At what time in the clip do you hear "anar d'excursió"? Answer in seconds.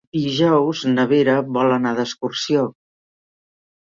1.75-2.65